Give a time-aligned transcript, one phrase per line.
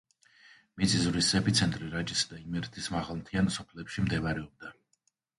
[0.83, 4.73] მიწისძვრის ეპიცენტრი რაჭისა და იმერეთის მაღალმთიან სოფლებში მდებარეობდა.